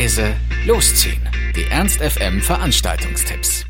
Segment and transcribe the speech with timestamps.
[0.00, 0.34] leise,
[0.66, 1.20] losziehen.
[1.54, 3.66] Die Ernst FM Veranstaltungstipps.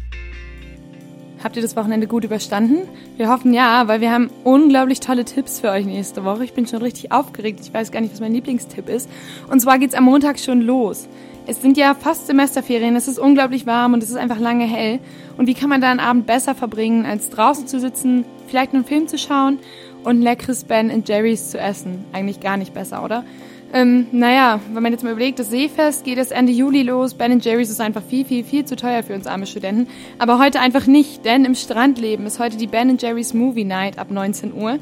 [1.43, 2.87] Habt ihr das Wochenende gut überstanden?
[3.16, 6.45] Wir hoffen ja, weil wir haben unglaublich tolle Tipps für euch nächste Woche.
[6.45, 7.59] Ich bin schon richtig aufgeregt.
[7.61, 9.11] Ich weiß gar nicht, was mein Lieblingstipp ist.
[9.51, 11.09] Und zwar geht's am Montag schon los.
[11.48, 15.01] Es sind ja fast Semesterferien, es ist unglaublich warm und es ist einfach lange hell.
[15.37, 18.84] Und wie kann man da einen Abend besser verbringen, als draußen zu sitzen, vielleicht einen
[18.84, 19.59] Film zu schauen
[20.05, 22.05] und leckeres Ben Jerry's zu essen?
[22.12, 23.24] Eigentlich gar nicht besser, oder?
[23.73, 27.15] Ähm, naja, wenn man jetzt mal überlegt, das Seefest geht erst Ende Juli los.
[27.15, 29.87] Ben Jerry's ist einfach viel, viel, viel zu teuer für uns arme Studenten.
[30.19, 34.10] Aber heute einfach nicht, denn im Strandleben ist heute die Ben Jerry's Movie Night ab
[34.10, 34.79] 19 Uhr.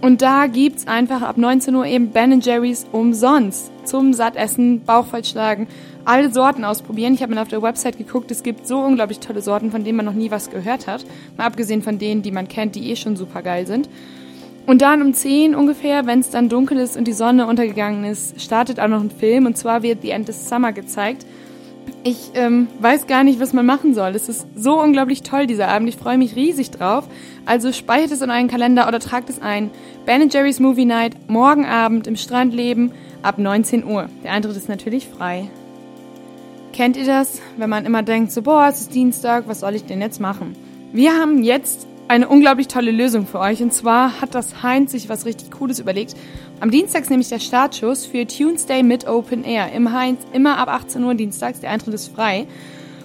[0.00, 5.66] Und da gibt's einfach ab 19 Uhr eben Ben Jerry's umsonst zum Sattessen, Bauchvollschlagen,
[6.06, 7.14] alle Sorten ausprobieren.
[7.14, 9.96] Ich habe mal auf der Website geguckt, es gibt so unglaublich tolle Sorten, von denen
[9.96, 11.04] man noch nie was gehört hat.
[11.36, 13.88] Mal abgesehen von denen, die man kennt, die eh schon super geil sind.
[14.66, 18.40] Und dann um 10 ungefähr, wenn es dann dunkel ist und die Sonne untergegangen ist,
[18.40, 21.24] startet auch noch ein Film und zwar wird The End of Summer gezeigt.
[22.02, 24.10] Ich ähm, weiß gar nicht, was man machen soll.
[24.10, 25.88] Es ist so unglaublich toll, dieser Abend.
[25.88, 27.08] Ich freue mich riesig drauf.
[27.46, 29.70] Also speichert es in euren Kalender oder tragt es ein.
[30.04, 34.08] Ben Jerry's Movie Night, morgen Abend im Strandleben ab 19 Uhr.
[34.24, 35.48] Der Eintritt ist natürlich frei.
[36.72, 39.84] Kennt ihr das, wenn man immer denkt, so, boah, es ist Dienstag, was soll ich
[39.84, 40.54] denn jetzt machen?
[40.92, 43.62] Wir haben jetzt eine unglaublich tolle Lösung für euch.
[43.62, 46.14] Und zwar hat das Heinz sich was richtig Cooles überlegt.
[46.60, 49.72] Am Dienstag ist nämlich der Startschuss für Tuesday mit Open Air.
[49.72, 51.60] Im Heinz immer ab 18 Uhr dienstags.
[51.60, 52.46] Der Eintritt ist frei.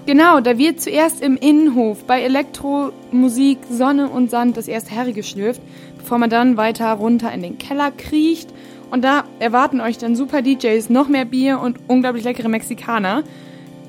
[0.06, 5.62] Genau, da wird zuerst im Innenhof bei Elektromusik, Sonne und Sand das erste Herre geschlürft,
[5.98, 8.50] bevor man dann weiter runter in den Keller kriecht.
[8.90, 13.24] Und da erwarten euch dann super DJs, noch mehr Bier und unglaublich leckere Mexikaner.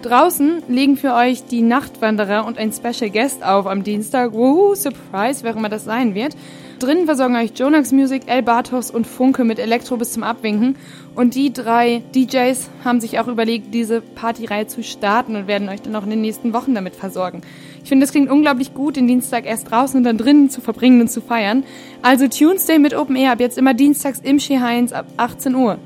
[0.02, 4.32] Draußen legen für euch die Nachtwanderer und ein Special Guest auf am Dienstag.
[4.32, 6.34] Woohoo, Surprise, wer immer das sein wird.
[6.80, 10.74] Drinnen versorgen euch Jonax Music, El Bartos und Funke mit Elektro bis zum Abwinken.
[11.14, 15.82] Und die drei DJs haben sich auch überlegt, diese Partyreihe zu starten und werden euch
[15.82, 17.42] dann auch in den nächsten Wochen damit versorgen.
[17.84, 21.00] Ich finde, das klingt unglaublich gut, den Dienstag erst draußen und dann drinnen zu verbringen
[21.00, 21.62] und zu feiern.
[22.02, 25.78] Also Tuesday mit Open Air ab jetzt immer dienstags im Ski Heinz ab 18 Uhr.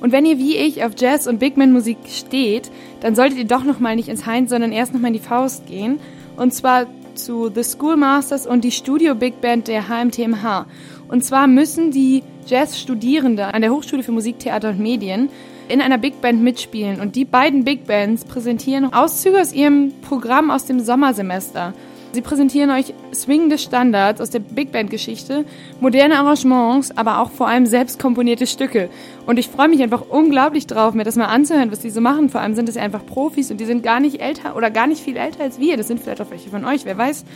[0.00, 2.70] Und wenn ihr wie ich auf Jazz und Big Band Musik steht,
[3.00, 5.20] dann solltet ihr doch noch mal nicht ins Heinz, sondern erst noch mal in die
[5.20, 5.98] Faust gehen.
[6.36, 10.66] Und zwar zu The Schoolmasters und die Studio Big Band der HMTMH.
[11.08, 15.30] Und zwar müssen die Jazz-Studierende an der Hochschule für Musik, Theater und Medien
[15.68, 17.00] in einer Big Band mitspielen.
[17.00, 21.74] Und die beiden Big Bands präsentieren Auszüge aus ihrem Programm aus dem Sommersemester.
[22.16, 25.44] Sie präsentieren euch swingende Standards aus der Big Band Geschichte,
[25.80, 28.88] moderne Arrangements, aber auch vor allem selbst komponierte Stücke.
[29.26, 32.30] Und ich freue mich einfach unglaublich drauf, mir das mal anzuhören, was die so machen.
[32.30, 34.86] Vor allem sind es ja einfach Profis und die sind gar nicht älter oder gar
[34.86, 35.76] nicht viel älter als wir.
[35.76, 37.26] Das sind vielleicht auch welche von euch, wer weiß.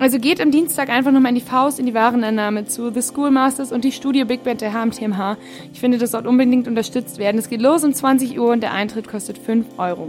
[0.00, 3.70] Also geht am Dienstag einfach nochmal in die Faust, in die Warenannahme zu The Schoolmasters
[3.70, 5.36] und die Studio Big Band der HMTMH.
[5.72, 7.38] Ich finde, das sollte unbedingt unterstützt werden.
[7.38, 10.08] Es geht los um 20 Uhr und der Eintritt kostet 5 Euro.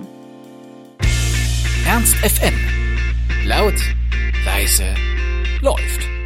[1.86, 2.79] Ernst FM.
[3.50, 3.74] Laut,
[4.46, 4.94] leise,
[5.62, 6.19] läuft.